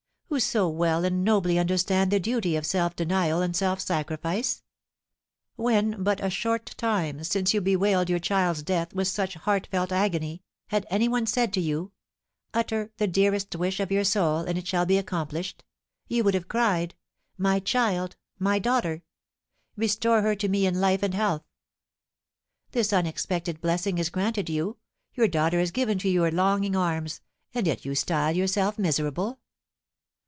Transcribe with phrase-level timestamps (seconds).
[0.33, 4.63] Who so well and nobly understand the duty of self denial and self sacrifice?
[5.57, 10.41] When but a short time since you bewailed your child's death with such heartfelt agony,
[10.67, 11.91] had any one said to you,
[12.53, 15.65] 'Utter the dearest wish of your soul and it shall be accomplished,'
[16.07, 16.95] you would have cried,
[17.37, 19.03] 'My child my daughter!
[19.75, 21.43] Restore her to me in life and health!'
[22.71, 24.77] This unexpected blessing is granted you,
[25.13, 27.19] your daughter is given to your longing arms,
[27.53, 29.37] and yet you style yourself miserable!